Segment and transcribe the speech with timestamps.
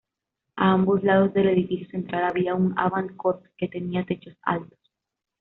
[0.55, 4.79] A ambos lados del edificio central había un "Avant-corps" que tenía techos altos.